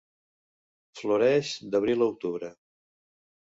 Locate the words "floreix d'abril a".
1.01-2.11